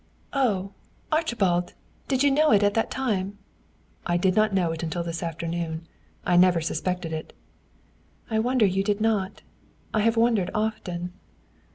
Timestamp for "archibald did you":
1.11-2.31